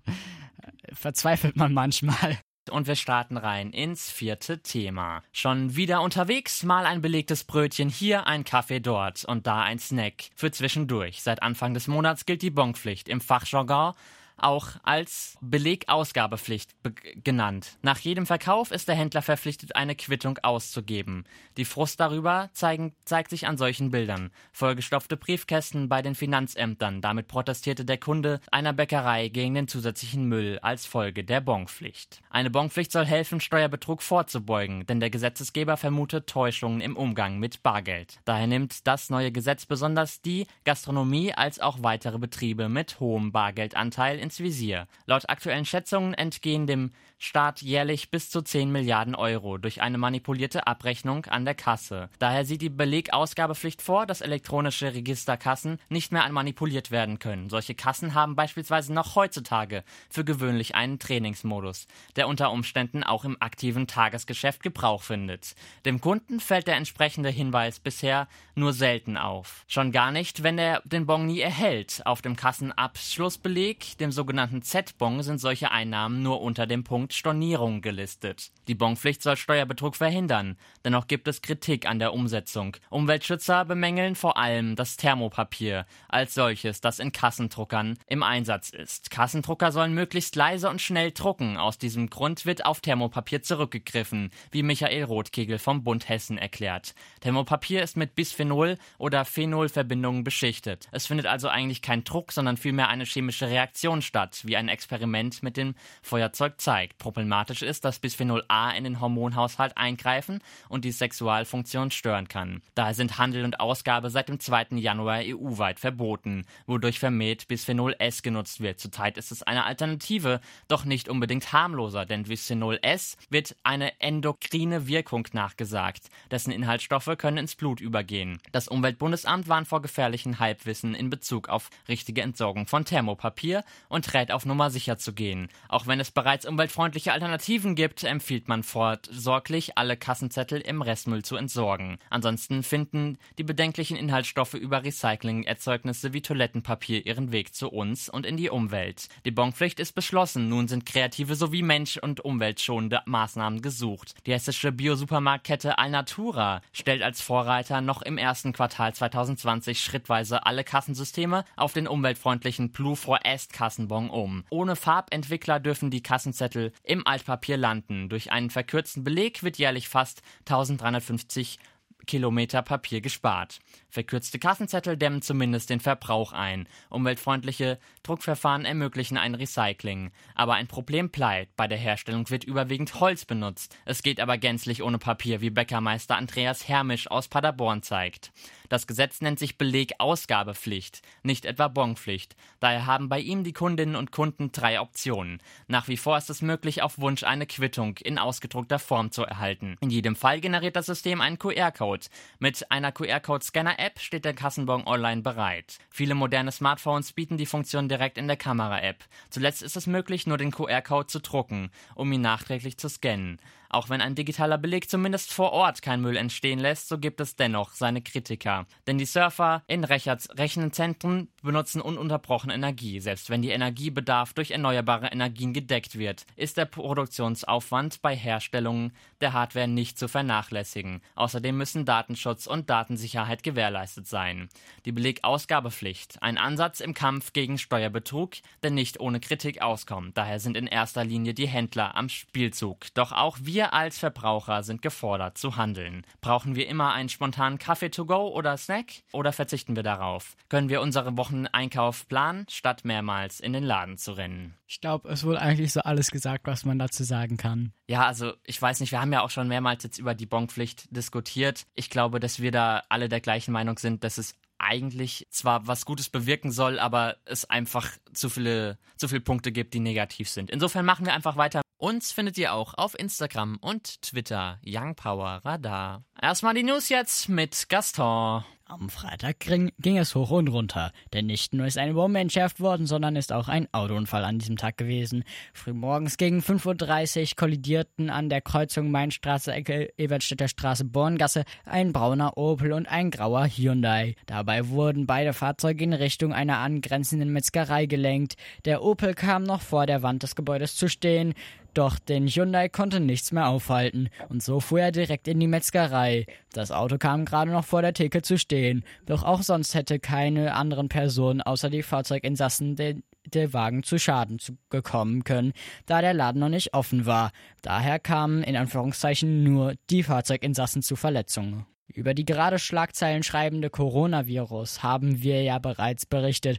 verzweifelt 0.92 1.56
man 1.56 1.72
manchmal. 1.72 2.38
Und 2.70 2.86
wir 2.86 2.94
starten 2.94 3.36
rein 3.36 3.70
ins 3.70 4.10
vierte 4.10 4.62
Thema. 4.62 5.22
Schon 5.32 5.74
wieder 5.74 6.02
unterwegs, 6.02 6.62
mal 6.62 6.86
ein 6.86 7.02
belegtes 7.02 7.44
Brötchen 7.44 7.88
hier, 7.88 8.26
ein 8.26 8.44
Kaffee 8.44 8.80
dort 8.80 9.24
und 9.24 9.46
da 9.46 9.62
ein 9.62 9.78
Snack. 9.78 10.30
Für 10.36 10.50
zwischendurch. 10.52 11.22
Seit 11.22 11.42
Anfang 11.42 11.74
des 11.74 11.88
Monats 11.88 12.26
gilt 12.26 12.42
die 12.42 12.50
Bonpflicht. 12.50 13.08
Im 13.08 13.20
Fachjargon 13.20 13.94
auch 14.42 14.68
als 14.82 15.36
Belegausgabepflicht 15.40 16.82
be 16.82 16.92
genannt. 17.22 17.78
Nach 17.82 17.98
jedem 17.98 18.26
Verkauf 18.26 18.70
ist 18.70 18.88
der 18.88 18.94
Händler 18.94 19.22
verpflichtet, 19.22 19.76
eine 19.76 19.94
Quittung 19.94 20.38
auszugeben. 20.42 21.24
Die 21.56 21.64
Frust 21.64 22.00
darüber 22.00 22.50
zeigen, 22.52 22.94
zeigt 23.04 23.30
sich 23.30 23.46
an 23.46 23.56
solchen 23.56 23.90
Bildern. 23.90 24.30
Vollgestopfte 24.52 25.16
Briefkästen 25.16 25.88
bei 25.88 26.02
den 26.02 26.14
Finanzämtern. 26.14 27.00
Damit 27.00 27.28
protestierte 27.28 27.84
der 27.84 27.98
Kunde 27.98 28.40
einer 28.50 28.72
Bäckerei 28.72 29.28
gegen 29.28 29.54
den 29.54 29.68
zusätzlichen 29.68 30.24
Müll 30.24 30.58
als 30.62 30.86
Folge 30.86 31.24
der 31.24 31.40
Bonpflicht. 31.40 32.20
Eine 32.30 32.50
Bonpflicht 32.50 32.92
soll 32.92 33.06
helfen, 33.06 33.40
Steuerbetrug 33.40 34.02
vorzubeugen, 34.02 34.86
denn 34.86 35.00
der 35.00 35.10
Gesetzesgeber 35.10 35.76
vermutet 35.76 36.26
Täuschungen 36.26 36.80
im 36.80 36.96
Umgang 36.96 37.38
mit 37.38 37.62
Bargeld. 37.62 38.20
Daher 38.24 38.46
nimmt 38.46 38.86
das 38.86 39.10
neue 39.10 39.32
Gesetz 39.32 39.66
besonders 39.66 40.22
die 40.22 40.46
Gastronomie 40.64 41.32
als 41.34 41.60
auch 41.60 41.82
weitere 41.82 42.18
Betriebe 42.18 42.68
mit 42.68 43.00
hohem 43.00 43.32
Bargeldanteil 43.32 44.18
in 44.18 44.29
ins 44.30 44.40
Visier. 44.40 44.86
Laut 45.06 45.28
aktuellen 45.28 45.64
Schätzungen 45.64 46.14
entgehen 46.14 46.68
dem 46.68 46.92
Staat 47.22 47.60
jährlich 47.60 48.10
bis 48.10 48.30
zu 48.30 48.40
10 48.40 48.72
Milliarden 48.72 49.14
Euro 49.14 49.58
durch 49.58 49.82
eine 49.82 49.98
manipulierte 49.98 50.66
Abrechnung 50.66 51.26
an 51.26 51.44
der 51.44 51.54
Kasse. 51.54 52.08
Daher 52.18 52.46
sieht 52.46 52.62
die 52.62 52.70
Belegausgabepflicht 52.70 53.82
vor, 53.82 54.06
dass 54.06 54.22
elektronische 54.22 54.94
Registerkassen 54.94 55.78
nicht 55.90 56.12
mehr 56.12 56.26
manipuliert 56.30 56.90
werden 56.90 57.18
können. 57.18 57.50
Solche 57.50 57.74
Kassen 57.74 58.14
haben 58.14 58.36
beispielsweise 58.36 58.94
noch 58.94 59.16
heutzutage 59.16 59.84
für 60.08 60.24
gewöhnlich 60.24 60.74
einen 60.74 60.98
Trainingsmodus, 60.98 61.88
der 62.16 62.26
unter 62.26 62.52
Umständen 62.52 63.02
auch 63.02 63.26
im 63.26 63.36
aktiven 63.42 63.86
Tagesgeschäft 63.86 64.62
Gebrauch 64.62 65.02
findet. 65.02 65.54
Dem 65.84 66.00
Kunden 66.00 66.40
fällt 66.40 66.68
der 66.68 66.76
entsprechende 66.76 67.28
Hinweis 67.28 67.80
bisher 67.80 68.28
nur 68.54 68.72
selten 68.72 69.18
auf. 69.18 69.64
Schon 69.66 69.92
gar 69.92 70.10
nicht, 70.10 70.42
wenn 70.42 70.56
er 70.56 70.80
den 70.86 71.04
Bon 71.04 71.26
nie 71.26 71.40
erhält. 71.40 72.00
Auf 72.06 72.22
dem 72.22 72.36
Kassenabschlussbeleg, 72.36 73.98
dem 73.98 74.12
sogenannten 74.20 74.60
Z-Bon, 74.60 75.22
sind 75.22 75.38
solche 75.38 75.70
Einnahmen 75.70 76.22
nur 76.22 76.42
unter 76.42 76.66
dem 76.66 76.84
Punkt 76.84 77.14
Punkt 77.14 77.14
Stornierung 77.14 77.80
gelistet. 77.80 78.52
Die 78.70 78.76
Bonpflicht 78.76 79.20
soll 79.20 79.36
Steuerbetrug 79.36 79.96
verhindern. 79.96 80.56
Dennoch 80.84 81.08
gibt 81.08 81.26
es 81.26 81.42
Kritik 81.42 81.86
an 81.86 81.98
der 81.98 82.14
Umsetzung. 82.14 82.76
Umweltschützer 82.88 83.64
bemängeln 83.64 84.14
vor 84.14 84.36
allem 84.36 84.76
das 84.76 84.96
Thermopapier 84.96 85.86
als 86.08 86.34
solches, 86.34 86.80
das 86.80 87.00
in 87.00 87.10
Kassendruckern 87.10 87.98
im 88.06 88.22
Einsatz 88.22 88.70
ist. 88.70 89.10
Kassendrucker 89.10 89.72
sollen 89.72 89.92
möglichst 89.92 90.36
leise 90.36 90.70
und 90.70 90.80
schnell 90.80 91.10
drucken. 91.10 91.56
Aus 91.56 91.78
diesem 91.78 92.10
Grund 92.10 92.46
wird 92.46 92.64
auf 92.64 92.80
Thermopapier 92.80 93.42
zurückgegriffen, 93.42 94.30
wie 94.52 94.62
Michael 94.62 95.02
Rothkegel 95.02 95.58
vom 95.58 95.82
Bund 95.82 96.08
Hessen 96.08 96.38
erklärt. 96.38 96.94
Thermopapier 97.22 97.82
ist 97.82 97.96
mit 97.96 98.14
Bisphenol 98.14 98.78
oder 98.98 99.24
Phenolverbindungen 99.24 100.22
beschichtet. 100.22 100.86
Es 100.92 101.08
findet 101.08 101.26
also 101.26 101.48
eigentlich 101.48 101.82
kein 101.82 102.04
Druck, 102.04 102.30
sondern 102.30 102.56
vielmehr 102.56 102.86
eine 102.86 103.04
chemische 103.04 103.48
Reaktion 103.48 104.00
statt, 104.00 104.42
wie 104.44 104.56
ein 104.56 104.68
Experiment 104.68 105.42
mit 105.42 105.56
dem 105.56 105.74
Feuerzeug 106.02 106.60
zeigt. 106.60 106.98
Problematisch 106.98 107.62
ist, 107.62 107.84
dass 107.84 107.98
Bisphenol 107.98 108.44
A 108.46 108.59
in 108.68 108.84
den 108.84 109.00
Hormonhaushalt 109.00 109.76
eingreifen 109.78 110.40
und 110.68 110.84
die 110.84 110.92
Sexualfunktion 110.92 111.90
stören 111.90 112.28
kann. 112.28 112.60
Daher 112.74 112.94
sind 112.94 113.18
Handel 113.18 113.44
und 113.44 113.60
Ausgabe 113.60 114.10
seit 114.10 114.28
dem 114.28 114.38
2. 114.38 114.76
Januar 114.76 115.20
EU-weit 115.22 115.80
verboten, 115.80 116.44
wodurch 116.66 116.98
vermehrt 116.98 117.48
Bisphenol 117.48 117.96
S 117.98 118.22
genutzt 118.22 118.60
wird. 118.60 118.78
Zurzeit 118.78 119.16
ist 119.18 119.32
es 119.32 119.42
eine 119.42 119.64
Alternative, 119.64 120.40
doch 120.68 120.84
nicht 120.84 121.08
unbedingt 121.08 121.52
harmloser, 121.52 122.04
denn 122.04 122.24
Bisphenol 122.24 122.78
S 122.82 123.16
wird 123.30 123.56
eine 123.62 123.98
endokrine 124.00 124.86
Wirkung 124.86 125.26
nachgesagt. 125.32 126.10
Dessen 126.30 126.52
Inhaltsstoffe 126.52 127.16
können 127.16 127.38
ins 127.38 127.56
Blut 127.56 127.80
übergehen. 127.80 128.38
Das 128.52 128.68
Umweltbundesamt 128.68 129.48
warnt 129.48 129.68
vor 129.68 129.82
gefährlichen 129.82 130.38
Halbwissen 130.38 130.94
in 130.94 131.10
Bezug 131.10 131.48
auf 131.48 131.70
richtige 131.88 132.22
Entsorgung 132.22 132.66
von 132.66 132.84
Thermopapier 132.84 133.64
und 133.88 134.12
rät 134.14 134.30
auf 134.30 134.44
Nummer 134.44 134.70
sicher 134.70 134.98
zu 134.98 135.12
gehen. 135.12 135.48
Auch 135.68 135.86
wenn 135.86 136.00
es 136.00 136.10
bereits 136.10 136.46
umweltfreundlich 136.46 136.90
umweltfreundliche 136.90 137.12
Alternativen 137.12 137.74
gibt, 137.74 138.04
empfiehlt 138.04 138.48
man 138.50 138.62
fortsorglich, 138.64 139.78
alle 139.78 139.96
Kassenzettel 139.96 140.60
im 140.60 140.82
Restmüll 140.82 141.24
zu 141.24 141.36
entsorgen. 141.36 141.98
Ansonsten 142.10 142.64
finden 142.64 143.16
die 143.38 143.44
bedenklichen 143.44 143.96
Inhaltsstoffe 143.96 144.54
über 144.54 144.82
Recyclingerzeugnisse 144.84 146.12
wie 146.12 146.20
Toilettenpapier 146.20 147.06
ihren 147.06 147.30
Weg 147.30 147.54
zu 147.54 147.70
uns 147.70 148.08
und 148.08 148.26
in 148.26 148.36
die 148.36 148.50
Umwelt. 148.50 149.08
Die 149.24 149.30
Bonpflicht 149.30 149.78
ist 149.78 149.92
beschlossen, 149.92 150.48
nun 150.48 150.66
sind 150.66 150.84
kreative 150.84 151.36
sowie 151.36 151.62
mensch- 151.62 151.96
und 151.96 152.24
umweltschonende 152.24 153.02
Maßnahmen 153.06 153.62
gesucht. 153.62 154.14
Die 154.26 154.32
hessische 154.32 154.72
Biosupermarktkette 154.72 155.78
Alnatura 155.78 156.60
stellt 156.72 157.02
als 157.02 157.20
Vorreiter 157.20 157.80
noch 157.80 158.02
im 158.02 158.18
ersten 158.18 158.52
Quartal 158.52 158.92
2020 158.92 159.80
schrittweise 159.80 160.44
alle 160.44 160.64
Kassensysteme 160.64 161.44
auf 161.54 161.72
den 161.72 161.86
umweltfreundlichen 161.86 162.72
Blue 162.72 162.96
for 162.96 163.20
Est 163.24 163.52
Kassenbon 163.52 164.10
um. 164.10 164.44
Ohne 164.50 164.74
Farbentwickler 164.74 165.60
dürfen 165.60 165.90
die 165.90 166.02
Kassenzettel 166.02 166.72
im 166.82 167.06
Altpapier 167.06 167.56
landen. 167.56 168.08
Durch 168.08 168.29
einen 168.30 168.50
verkürzten 168.50 169.04
Beleg 169.04 169.42
wird 169.42 169.58
jährlich 169.58 169.88
fast 169.88 170.22
1350 170.40 171.58
Kilometer 172.06 172.62
Papier 172.62 173.00
gespart. 173.00 173.60
Verkürzte 173.88 174.38
Kassenzettel 174.38 174.96
dämmen 174.96 175.22
zumindest 175.22 175.70
den 175.70 175.80
Verbrauch 175.80 176.32
ein. 176.32 176.68
Umweltfreundliche 176.88 177.78
Druckverfahren 178.02 178.64
ermöglichen 178.64 179.16
ein 179.16 179.34
Recycling. 179.34 180.12
Aber 180.34 180.54
ein 180.54 180.68
Problem 180.68 181.10
bleibt. 181.10 181.56
Bei 181.56 181.66
der 181.66 181.78
Herstellung 181.78 182.30
wird 182.30 182.44
überwiegend 182.44 183.00
Holz 183.00 183.24
benutzt. 183.24 183.76
Es 183.84 184.02
geht 184.02 184.20
aber 184.20 184.38
gänzlich 184.38 184.82
ohne 184.82 184.98
Papier, 184.98 185.40
wie 185.40 185.50
Bäckermeister 185.50 186.16
Andreas 186.16 186.68
Hermisch 186.68 187.10
aus 187.10 187.28
Paderborn 187.28 187.82
zeigt. 187.82 188.32
Das 188.70 188.86
Gesetz 188.86 189.20
nennt 189.20 189.40
sich 189.40 189.58
Belegausgabepflicht, 189.58 191.02
nicht 191.24 191.44
etwa 191.44 191.66
Bonpflicht. 191.66 192.36
Daher 192.60 192.86
haben 192.86 193.08
bei 193.08 193.18
ihm 193.18 193.42
die 193.42 193.52
Kundinnen 193.52 193.96
und 193.96 194.12
Kunden 194.12 194.52
drei 194.52 194.80
Optionen. 194.80 195.42
Nach 195.66 195.88
wie 195.88 195.96
vor 195.96 196.16
ist 196.16 196.30
es 196.30 196.40
möglich, 196.40 196.80
auf 196.80 197.00
Wunsch 197.00 197.24
eine 197.24 197.46
Quittung 197.46 197.96
in 197.98 198.16
ausgedruckter 198.16 198.78
Form 198.78 199.10
zu 199.10 199.24
erhalten. 199.24 199.76
In 199.80 199.90
jedem 199.90 200.14
Fall 200.14 200.40
generiert 200.40 200.76
das 200.76 200.86
System 200.86 201.20
einen 201.20 201.40
QR-Code. 201.40 201.89
Mit 202.38 202.70
einer 202.70 202.92
QR-Code-Scanner-App 202.92 203.98
steht 203.98 204.24
der 204.24 204.34
Kassenbon 204.34 204.86
online 204.86 205.22
bereit. 205.22 205.78
Viele 205.90 206.14
moderne 206.14 206.52
Smartphones 206.52 207.12
bieten 207.12 207.36
die 207.36 207.46
Funktion 207.46 207.88
direkt 207.88 208.18
in 208.18 208.26
der 208.28 208.36
Kamera-App. 208.36 209.04
Zuletzt 209.30 209.62
ist 209.62 209.76
es 209.76 209.86
möglich, 209.86 210.26
nur 210.26 210.38
den 210.38 210.50
QR-Code 210.50 211.06
zu 211.06 211.20
drucken, 211.20 211.70
um 211.94 212.12
ihn 212.12 212.20
nachträglich 212.20 212.78
zu 212.78 212.88
scannen. 212.88 213.40
Auch 213.70 213.88
wenn 213.88 214.00
ein 214.00 214.16
digitaler 214.16 214.58
Beleg 214.58 214.90
zumindest 214.90 215.32
vor 215.32 215.52
Ort 215.52 215.80
kein 215.80 216.00
Müll 216.00 216.16
entstehen 216.16 216.58
lässt, 216.58 216.88
so 216.88 216.98
gibt 216.98 217.20
es 217.20 217.36
dennoch 217.36 217.70
seine 217.70 218.02
Kritiker. 218.02 218.66
Denn 218.88 218.98
die 218.98 219.04
Surfer 219.04 219.62
in 219.68 219.84
Rechenzentren 219.84 221.28
benutzen 221.40 221.80
ununterbrochen 221.80 222.50
Energie. 222.50 222.98
Selbst 222.98 223.30
wenn 223.30 223.42
die 223.42 223.50
Energiebedarf 223.50 224.34
durch 224.34 224.50
erneuerbare 224.50 225.06
Energien 225.06 225.52
gedeckt 225.52 225.96
wird, 225.96 226.26
ist 226.34 226.56
der 226.56 226.64
Produktionsaufwand 226.64 228.02
bei 228.02 228.16
Herstellung 228.16 228.90
der 229.20 229.34
Hardware 229.34 229.68
nicht 229.68 229.98
zu 229.98 230.08
vernachlässigen. 230.08 231.00
Außerdem 231.14 231.56
müssen 231.56 231.84
Datenschutz 231.84 232.48
und 232.48 232.68
Datensicherheit 232.70 233.44
gewährleistet 233.44 234.08
sein. 234.08 234.48
Die 234.84 234.92
Belegausgabepflicht, 234.92 236.20
ein 236.22 236.38
Ansatz 236.38 236.80
im 236.80 236.92
Kampf 236.92 237.32
gegen 237.32 237.56
Steuerbetrug, 237.56 238.32
der 238.64 238.72
nicht 238.72 238.98
ohne 238.98 239.20
Kritik 239.20 239.62
auskommt. 239.62 240.18
Daher 240.18 240.40
sind 240.40 240.56
in 240.56 240.66
erster 240.66 241.04
Linie 241.04 241.34
die 241.34 241.46
Händler 241.46 241.94
am 241.94 242.08
Spielzug. 242.08 242.92
Doch 242.94 243.12
auch 243.12 243.38
wir 243.40 243.59
wir 243.60 243.74
als 243.74 243.98
Verbraucher 243.98 244.62
sind 244.62 244.80
gefordert 244.80 245.36
zu 245.36 245.56
handeln. 245.56 246.06
Brauchen 246.22 246.56
wir 246.56 246.66
immer 246.66 246.94
einen 246.94 247.10
spontanen 247.10 247.58
Kaffee 247.58 247.90
to 247.90 248.06
go 248.06 248.28
oder 248.28 248.56
Snack 248.56 249.02
oder 249.12 249.34
verzichten 249.34 249.76
wir 249.76 249.82
darauf? 249.82 250.34
Können 250.48 250.70
wir 250.70 250.80
unseren 250.80 251.18
Wocheneinkauf 251.18 252.08
planen, 252.08 252.46
statt 252.48 252.86
mehrmals 252.86 253.38
in 253.38 253.52
den 253.52 253.62
Laden 253.62 253.98
zu 253.98 254.12
rennen? 254.12 254.54
Ich 254.66 254.80
glaube, 254.80 255.10
es 255.10 255.24
wurde 255.24 255.42
eigentlich 255.42 255.74
so 255.74 255.80
alles 255.80 256.10
gesagt, 256.10 256.46
was 256.46 256.64
man 256.64 256.78
dazu 256.78 257.04
sagen 257.04 257.36
kann. 257.36 257.74
Ja, 257.86 258.06
also 258.06 258.32
ich 258.46 258.62
weiß 258.62 258.80
nicht, 258.80 258.92
wir 258.92 259.00
haben 259.02 259.12
ja 259.12 259.20
auch 259.20 259.28
schon 259.28 259.46
mehrmals 259.46 259.82
jetzt 259.82 259.98
über 259.98 260.14
die 260.14 260.24
Bonpflicht 260.24 260.96
diskutiert. 260.96 261.66
Ich 261.74 261.90
glaube, 261.90 262.18
dass 262.18 262.40
wir 262.40 262.52
da 262.52 262.82
alle 262.88 263.10
der 263.10 263.20
gleichen 263.20 263.52
Meinung 263.52 263.76
sind, 263.76 264.04
dass 264.04 264.16
es 264.16 264.36
eigentlich 264.56 265.26
zwar 265.28 265.66
was 265.66 265.84
Gutes 265.84 266.08
bewirken 266.08 266.50
soll, 266.50 266.78
aber 266.78 267.16
es 267.26 267.44
einfach 267.44 267.90
zu 268.14 268.30
viele, 268.30 268.78
zu 268.96 269.06
viele 269.06 269.20
Punkte 269.20 269.52
gibt, 269.52 269.74
die 269.74 269.80
negativ 269.80 270.30
sind. 270.30 270.50
Insofern 270.50 270.86
machen 270.86 271.04
wir 271.04 271.12
einfach 271.12 271.36
weiter 271.36 271.60
uns 271.80 272.12
findet 272.12 272.36
ihr 272.38 272.52
auch 272.52 272.74
auf 272.74 272.98
Instagram 272.98 273.56
und 273.60 274.02
Twitter 274.02 274.58
Young 274.64 274.94
Power 274.94 275.40
Radar. 275.44 276.04
Erstmal 276.20 276.54
die 276.54 276.62
News 276.62 276.90
jetzt 276.90 277.28
mit 277.28 277.68
Gaston. 277.68 278.44
Am 278.70 278.88
Freitag 278.88 279.40
ging, 279.40 279.72
ging, 279.80 279.98
es 279.98 280.14
hoch 280.14 280.30
und 280.30 280.46
runter, 280.46 280.92
denn 281.12 281.26
nicht 281.26 281.52
nur 281.54 281.66
ist 281.66 281.76
eine 281.76 281.94
Bombe 281.94 282.20
entschärft 282.20 282.60
worden, 282.60 282.86
sondern 282.86 283.16
ist 283.16 283.32
auch 283.32 283.48
ein 283.48 283.66
Autounfall 283.72 284.24
an 284.24 284.38
diesem 284.38 284.56
Tag 284.56 284.76
gewesen. 284.76 285.24
Frühmorgens 285.52 286.18
gegen 286.18 286.38
5.30 286.38 287.20
Uhr 287.20 287.36
kollidierten 287.36 288.10
an 288.10 288.28
der 288.28 288.40
Kreuzung 288.40 288.92
Mainstraße, 288.92 289.52
Ecke 289.52 289.92
Ebertstädter 289.96 290.46
Straße, 290.46 290.84
Borngasse 290.84 291.42
ein 291.64 291.92
brauner 291.92 292.38
Opel 292.38 292.72
und 292.72 292.86
ein 292.86 293.10
grauer 293.10 293.48
Hyundai. 293.48 294.14
Dabei 294.26 294.68
wurden 294.68 295.04
beide 295.04 295.32
Fahrzeuge 295.32 295.82
in 295.82 295.92
Richtung 295.92 296.32
einer 296.32 296.58
angrenzenden 296.58 297.32
Metzgerei 297.32 297.86
gelenkt. 297.86 298.36
Der 298.66 298.84
Opel 298.84 299.14
kam 299.14 299.42
noch 299.42 299.62
vor 299.62 299.86
der 299.86 300.04
Wand 300.04 300.22
des 300.22 300.36
Gebäudes 300.36 300.76
zu 300.76 300.88
stehen. 300.88 301.34
Doch 301.74 301.98
den 301.98 302.26
Hyundai 302.26 302.68
konnte 302.68 303.00
nichts 303.00 303.32
mehr 303.32 303.48
aufhalten 303.48 304.08
und 304.28 304.42
so 304.42 304.60
fuhr 304.60 304.80
er 304.80 304.92
direkt 304.92 305.28
in 305.28 305.40
die 305.40 305.46
Metzgerei. 305.46 306.26
Das 306.52 306.72
Auto 306.72 306.98
kam 306.98 307.24
gerade 307.24 307.50
noch 307.50 307.64
vor 307.64 307.82
der 307.82 307.94
Theke 307.94 308.22
zu 308.22 308.38
stehen, 308.38 308.84
doch 309.06 309.22
auch 309.22 309.42
sonst 309.42 309.74
hätte 309.74 309.98
keine 309.98 310.54
anderen 310.54 310.88
Personen 310.88 311.40
außer 311.40 311.70
die 311.70 311.82
Fahrzeuginsassen 311.82 312.76
den 312.76 313.02
der 313.26 313.52
Wagen 313.52 313.82
zu 313.82 313.98
Schaden 313.98 314.38
zu 314.38 314.56
gekommen 314.70 315.24
können, 315.24 315.52
da 315.86 316.00
der 316.00 316.14
Laden 316.14 316.40
noch 316.40 316.48
nicht 316.48 316.74
offen 316.74 317.06
war. 317.06 317.32
Daher 317.62 317.98
kamen 317.98 318.42
in 318.42 318.56
Anführungszeichen 318.56 319.44
nur 319.44 319.74
die 319.90 320.02
Fahrzeuginsassen 320.02 320.82
zu 320.82 320.96
Verletzungen. 320.96 321.66
Über 321.92 322.14
die 322.14 322.24
gerade 322.24 322.58
Schlagzeilen 322.58 323.22
schreibende 323.22 323.68
Coronavirus 323.68 324.82
haben 324.82 325.22
wir 325.22 325.42
ja 325.42 325.58
bereits 325.58 326.06
berichtet. 326.06 326.58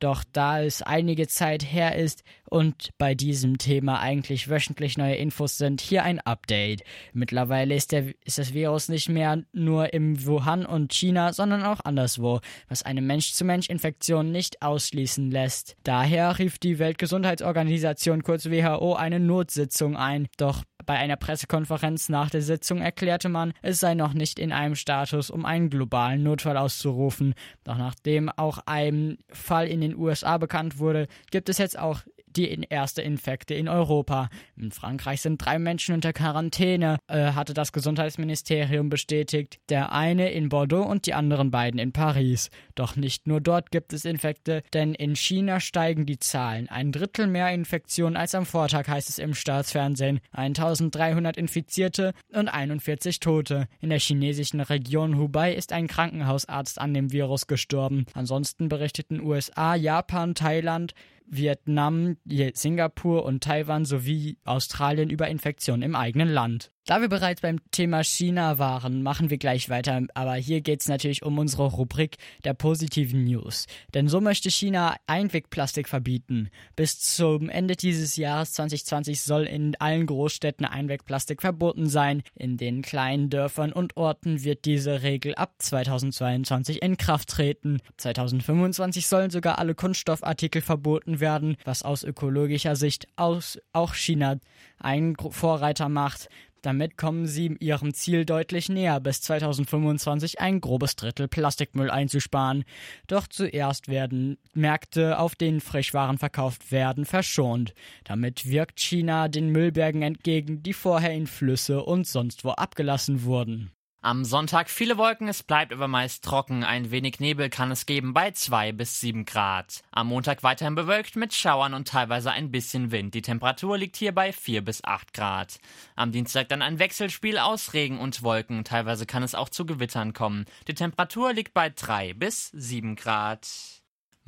Doch 0.00 0.24
da 0.32 0.62
es 0.62 0.82
einige 0.82 1.28
Zeit 1.28 1.62
her 1.62 1.94
ist 1.94 2.24
und 2.50 2.90
bei 2.98 3.14
diesem 3.14 3.58
Thema 3.58 4.00
eigentlich 4.00 4.48
wöchentlich 4.48 4.98
neue 4.98 5.14
Infos 5.14 5.58
sind, 5.58 5.80
hier 5.80 6.02
ein 6.02 6.18
Update. 6.20 6.82
Mittlerweile 7.12 7.74
ist, 7.74 7.92
der, 7.92 8.06
ist 8.24 8.38
das 8.38 8.52
Virus 8.54 8.88
nicht 8.88 9.08
mehr 9.08 9.44
nur 9.52 9.92
im 9.92 10.26
Wuhan 10.26 10.66
und 10.66 10.92
China, 10.92 11.32
sondern 11.32 11.62
auch 11.62 11.80
anderswo, 11.84 12.40
was 12.68 12.82
eine 12.82 13.02
Mensch-zu-Mensch-Infektion 13.02 14.32
nicht 14.32 14.62
ausschließen 14.62 15.30
lässt. 15.30 15.76
Daher 15.84 16.38
rief 16.38 16.58
die 16.58 16.78
Weltgesundheitsorganisation 16.78 18.22
kurz 18.22 18.46
WHO 18.46 18.94
eine 18.94 19.20
Notsitzung 19.20 19.96
ein. 19.96 20.28
Doch 20.36 20.64
bei 20.86 20.96
einer 20.96 21.16
Pressekonferenz 21.16 22.08
nach 22.08 22.30
der 22.30 22.42
Sitzung 22.42 22.80
erklärte 22.80 23.28
man, 23.28 23.52
es 23.62 23.80
sei 23.80 23.94
noch 23.94 24.12
nicht 24.12 24.38
in 24.38 24.50
einem 24.50 24.74
Status, 24.74 25.30
um 25.30 25.44
einen 25.44 25.70
globalen 25.70 26.22
Notfall 26.22 26.56
auszurufen. 26.56 27.34
Doch 27.64 27.76
nachdem 27.76 28.28
auch 28.28 28.58
ein 28.66 29.18
Fall 29.30 29.68
in 29.68 29.80
den 29.80 29.89
USA 29.96 30.38
bekannt 30.38 30.78
wurde, 30.78 31.08
gibt 31.30 31.48
es 31.48 31.58
jetzt 31.58 31.78
auch 31.78 32.00
die 32.36 32.66
erste 32.68 33.02
Infekte 33.02 33.54
in 33.54 33.68
Europa. 33.68 34.28
In 34.56 34.72
Frankreich 34.72 35.20
sind 35.20 35.44
drei 35.44 35.58
Menschen 35.58 35.94
unter 35.94 36.12
Quarantäne, 36.12 36.98
äh, 37.08 37.32
hatte 37.32 37.54
das 37.54 37.72
Gesundheitsministerium 37.72 38.88
bestätigt. 38.88 39.58
Der 39.68 39.92
eine 39.92 40.30
in 40.30 40.48
Bordeaux 40.48 40.88
und 40.88 41.06
die 41.06 41.14
anderen 41.14 41.50
beiden 41.50 41.80
in 41.80 41.92
Paris. 41.92 42.50
Doch 42.74 42.96
nicht 42.96 43.26
nur 43.26 43.40
dort 43.40 43.70
gibt 43.70 43.92
es 43.92 44.04
Infekte, 44.04 44.62
denn 44.72 44.94
in 44.94 45.16
China 45.16 45.60
steigen 45.60 46.06
die 46.06 46.18
Zahlen. 46.18 46.68
Ein 46.68 46.92
Drittel 46.92 47.26
mehr 47.26 47.52
Infektionen 47.52 48.16
als 48.16 48.34
am 48.34 48.46
Vortag 48.46 48.88
heißt 48.88 49.08
es 49.08 49.18
im 49.18 49.34
Staatsfernsehen. 49.34 50.20
1300 50.32 51.36
Infizierte 51.36 52.12
und 52.32 52.48
41 52.48 53.20
Tote. 53.20 53.66
In 53.80 53.90
der 53.90 53.98
chinesischen 53.98 54.60
Region 54.60 55.18
Hubei 55.18 55.54
ist 55.54 55.72
ein 55.72 55.86
Krankenhausarzt 55.86 56.80
an 56.80 56.94
dem 56.94 57.12
Virus 57.12 57.46
gestorben. 57.46 58.06
Ansonsten 58.14 58.68
berichteten 58.68 59.20
USA, 59.20 59.74
Japan, 59.74 60.34
Thailand, 60.34 60.94
Vietnam, 61.30 62.16
Singapur 62.54 63.24
und 63.24 63.42
Taiwan 63.42 63.84
sowie 63.84 64.38
Australien 64.44 65.10
über 65.10 65.28
Infektionen 65.28 65.82
im 65.82 65.94
eigenen 65.94 66.28
Land. 66.28 66.72
Da 66.90 67.00
wir 67.00 67.08
bereits 67.08 67.40
beim 67.40 67.60
Thema 67.70 68.02
China 68.02 68.58
waren, 68.58 69.04
machen 69.04 69.30
wir 69.30 69.38
gleich 69.38 69.70
weiter, 69.70 70.02
aber 70.14 70.34
hier 70.34 70.60
geht 70.60 70.80
es 70.80 70.88
natürlich 70.88 71.22
um 71.22 71.38
unsere 71.38 71.66
Rubrik 71.66 72.16
der 72.42 72.52
positiven 72.52 73.22
News. 73.22 73.66
Denn 73.94 74.08
so 74.08 74.20
möchte 74.20 74.50
China 74.50 74.96
Einwegplastik 75.06 75.88
verbieten. 75.88 76.50
Bis 76.74 76.98
zum 76.98 77.48
Ende 77.48 77.76
dieses 77.76 78.16
Jahres 78.16 78.54
2020 78.54 79.20
soll 79.20 79.44
in 79.44 79.76
allen 79.76 80.04
Großstädten 80.04 80.66
Einwegplastik 80.66 81.42
verboten 81.42 81.88
sein. 81.88 82.24
In 82.34 82.56
den 82.56 82.82
kleinen 82.82 83.30
Dörfern 83.30 83.72
und 83.72 83.96
Orten 83.96 84.42
wird 84.42 84.64
diese 84.64 85.02
Regel 85.02 85.36
ab 85.36 85.54
2022 85.58 86.82
in 86.82 86.96
Kraft 86.96 87.28
treten. 87.28 87.78
2025 87.98 89.06
sollen 89.06 89.30
sogar 89.30 89.60
alle 89.60 89.76
Kunststoffartikel 89.76 90.60
verboten 90.60 91.20
werden, 91.20 91.56
was 91.64 91.84
aus 91.84 92.02
ökologischer 92.02 92.74
Sicht 92.74 93.06
aus 93.14 93.60
auch 93.72 93.94
China 93.94 94.40
einen 94.80 95.14
Vorreiter 95.16 95.88
macht. 95.88 96.28
Damit 96.62 96.96
kommen 96.96 97.26
sie 97.26 97.56
ihrem 97.60 97.94
Ziel 97.94 98.24
deutlich 98.24 98.68
näher, 98.68 99.00
bis 99.00 99.20
2025 99.22 100.40
ein 100.40 100.60
grobes 100.60 100.96
Drittel 100.96 101.28
Plastikmüll 101.28 101.90
einzusparen. 101.90 102.64
Doch 103.06 103.26
zuerst 103.26 103.88
werden 103.88 104.38
Märkte, 104.52 105.18
auf 105.18 105.34
denen 105.34 105.60
Frischwaren 105.60 106.18
verkauft 106.18 106.70
werden, 106.72 107.04
verschont. 107.04 107.74
Damit 108.04 108.46
wirkt 108.46 108.80
China 108.80 109.28
den 109.28 109.50
Müllbergen 109.50 110.02
entgegen, 110.02 110.62
die 110.62 110.72
vorher 110.72 111.12
in 111.12 111.26
Flüsse 111.26 111.82
und 111.82 112.06
sonst 112.06 112.44
wo 112.44 112.50
abgelassen 112.50 113.24
wurden. 113.24 113.70
Am 114.02 114.24
Sonntag 114.24 114.70
viele 114.70 114.96
Wolken, 114.96 115.28
es 115.28 115.42
bleibt 115.42 115.74
aber 115.74 115.86
meist 115.86 116.24
trocken. 116.24 116.64
Ein 116.64 116.90
wenig 116.90 117.20
Nebel 117.20 117.50
kann 117.50 117.70
es 117.70 117.84
geben 117.84 118.14
bei 118.14 118.30
2 118.30 118.72
bis 118.72 118.98
7 118.98 119.26
Grad. 119.26 119.82
Am 119.90 120.06
Montag 120.06 120.42
weiterhin 120.42 120.74
bewölkt 120.74 121.16
mit 121.16 121.34
Schauern 121.34 121.74
und 121.74 121.86
teilweise 121.86 122.30
ein 122.30 122.50
bisschen 122.50 122.92
Wind. 122.92 123.12
Die 123.12 123.20
Temperatur 123.20 123.76
liegt 123.76 123.96
hier 123.96 124.14
bei 124.14 124.32
4 124.32 124.64
bis 124.64 124.82
8 124.82 125.12
Grad. 125.12 125.58
Am 125.96 126.12
Dienstag 126.12 126.48
dann 126.48 126.62
ein 126.62 126.78
Wechselspiel 126.78 127.36
aus 127.36 127.74
Regen 127.74 127.98
und 127.98 128.22
Wolken. 128.22 128.64
Teilweise 128.64 129.04
kann 129.04 129.22
es 129.22 129.34
auch 129.34 129.50
zu 129.50 129.66
Gewittern 129.66 130.14
kommen. 130.14 130.46
Die 130.66 130.74
Temperatur 130.74 131.34
liegt 131.34 131.52
bei 131.52 131.68
3 131.68 132.14
bis 132.14 132.48
7 132.52 132.96
Grad. 132.96 133.46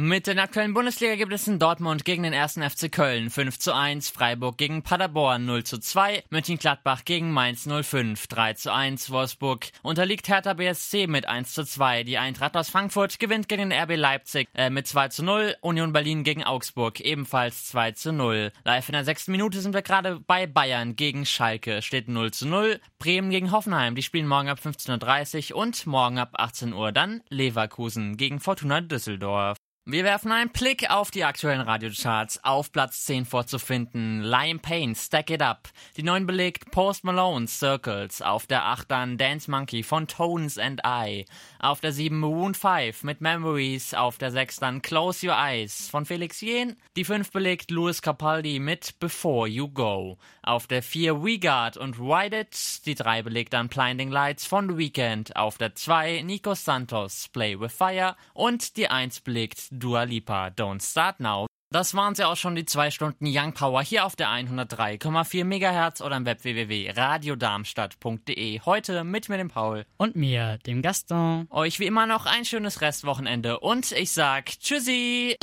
Mit 0.05 0.27
den 0.27 0.41
aktuellen 0.41 0.75
Bundesliga-Ergebnissen 0.75 1.61
Dortmund 1.61 2.05
gegen 2.05 2.25
den 2.25 2.33
ersten 2.33 2.69
FC 2.69 2.91
Köln 2.91 3.31
5 3.31 3.61
zu 3.61 3.73
1, 3.73 4.11
Freiburg 4.11 4.59
gegen 4.59 4.83
Paderborn 4.83 5.45
0 5.45 5.63
zu 5.63 5.79
2, 5.79 6.25
Mönchengladbach 6.29 7.05
gegen 7.05 7.31
Mainz 7.31 7.69
05 7.69 8.27
3 8.27 8.55
zu 8.55 8.73
1, 8.73 9.11
Wolfsburg 9.11 9.69
unterliegt 9.85 10.27
Hertha 10.27 10.55
BSC 10.55 11.07
mit 11.07 11.29
1 11.29 11.55
zu 11.55 11.65
2, 11.65 12.03
die 12.03 12.19
Eintracht 12.19 12.57
aus 12.57 12.69
Frankfurt 12.69 13.21
gewinnt 13.21 13.49
gegen 13.49 13.71
den 13.71 13.81
RB 13.81 13.95
Leipzig 13.95 14.49
äh, 14.57 14.71
mit 14.71 14.89
2 14.89 15.07
zu 15.07 15.25
0, 15.25 15.55
Union 15.61 15.93
Berlin 15.93 16.25
gegen 16.25 16.43
Augsburg 16.43 16.99
ebenfalls 16.99 17.67
2 17.67 17.93
zu 17.93 18.13
0. 18.13 18.51
Live 18.65 18.89
in 18.89 18.95
der 18.95 19.05
sechsten 19.05 19.31
Minute 19.31 19.61
sind 19.61 19.73
wir 19.73 19.83
gerade 19.83 20.19
bei 20.19 20.49
Bayern 20.49 20.97
gegen 20.97 21.25
Schalke, 21.27 21.81
steht 21.81 22.09
0 22.09 22.33
zu 22.33 22.49
0, 22.49 22.81
Bremen 22.99 23.31
gegen 23.31 23.53
Hoffenheim, 23.53 23.95
die 23.95 24.03
spielen 24.03 24.27
morgen 24.27 24.49
ab 24.49 24.59
15.30 24.59 25.53
Uhr 25.53 25.59
und 25.59 25.87
morgen 25.87 26.19
ab 26.19 26.31
18 26.33 26.73
Uhr 26.73 26.91
dann 26.91 27.23
Leverkusen 27.29 28.17
gegen 28.17 28.41
Fortuna 28.41 28.81
Düsseldorf. 28.81 29.62
Wir 29.85 30.05
werfen 30.05 30.31
einen 30.31 30.51
Blick 30.51 30.89
auf 30.89 31.11
die 31.11 31.25
aktuellen 31.25 31.61
Radiocharts. 31.61 32.45
Auf 32.45 32.71
Platz 32.71 33.05
10 33.05 33.25
vorzufinden 33.25 34.23
Lion 34.23 34.61
Payne, 34.61 34.95
Stack 34.95 35.31
It 35.31 35.43
Up. 35.43 35.71
Die 35.97 36.05
9 36.05 36.25
belegt 36.25 36.71
Post 36.71 37.03
Malone, 37.03 37.49
Circles. 37.49 38.23
Auf 38.23 38.47
der 38.47 38.65
8 38.65 38.89
dann 38.89 39.19
Dance 39.19 39.51
Monkey 39.51 39.83
von 39.83 40.07
Tones 40.07 40.57
and 40.57 40.83
I. 40.87 41.27
Auf 41.59 41.81
der 41.81 41.91
7 41.91 42.17
Maroon 42.17 42.55
5 42.55 43.03
mit 43.03 43.21
Memories. 43.21 43.93
Auf 43.93 44.19
der 44.19 44.31
6 44.31 44.61
dann 44.61 44.83
Close 44.83 45.27
Your 45.27 45.35
Eyes 45.35 45.89
von 45.89 46.07
Felix 46.07 46.41
Jen. 46.41 46.77
Die 46.95 47.05
5 47.05 47.33
belegt 47.33 47.73
Louis 47.73 48.01
Capaldi 48.03 48.61
mit 48.61 49.01
Before 49.01 49.49
You 49.49 49.67
Go. 49.67 50.17
Auf 50.45 50.69
der 50.69 50.85
4 50.85 51.25
We 51.25 51.41
Got 51.41 51.77
und 51.77 51.99
Ride 51.99 52.39
It. 52.39 52.87
Die 52.87 52.95
3 52.95 53.23
belegt 53.23 53.53
dann 53.53 53.67
Blinding 53.67 54.13
Lights 54.13 54.47
von 54.47 54.69
The 54.69 54.79
Weekend. 54.79 55.35
Auf 55.35 55.59
der 55.59 55.75
2 55.75 56.23
Nico 56.23 56.55
Santos, 56.55 57.29
Play 57.33 57.59
With 57.59 57.73
Fire. 57.73 58.15
Und 58.33 58.77
die 58.77 58.87
1 58.87 59.23
belegt 59.23 59.72
Dua 59.73 60.03
Lipa, 60.03 60.49
Don't 60.49 60.83
Start 60.83 61.21
Now. 61.21 61.47
Das 61.71 61.95
waren 61.95 62.15
sie 62.15 62.29
auch 62.29 62.37
schon 62.37 62.55
die 62.55 62.67
zwei 62.67 62.91
Stunden 62.91 63.25
Young 63.27 63.55
Power 63.55 63.83
hier 63.83 64.05
auf 64.05 64.15
der 64.15 64.29
103,4 64.29 65.45
MHz 65.45 66.03
oder 66.03 66.19
im 66.19 66.27
Web 66.27 66.45
www.radiodarmstadt.de. 66.45 68.61
Heute 68.61 69.05
mit 69.05 69.31
mir, 69.31 69.39
dem 69.39 69.49
Paul. 69.49 69.87
Und 69.97 70.15
mir, 70.15 70.59
dem 70.67 70.83
Gaston. 70.83 71.47
Euch 71.49 71.81
wie 71.81 71.87
immer 71.87 72.07
noch 72.07 72.27
ein 72.27 72.45
schönes 72.45 72.83
Restwochenende 72.83 73.61
und 73.61 73.91
ich 73.93 74.13
sag 74.13 74.51
Tschüssi! 74.61 75.39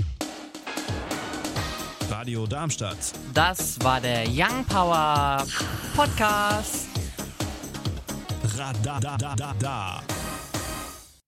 Radio 2.11 2.45
Darmstadt. 2.45 3.13
Das 3.33 3.83
war 3.83 3.99
der 3.99 4.25
Young 4.27 4.63
Power 4.65 5.43
Podcast. 5.95 6.87
Radadadada. 8.55 10.03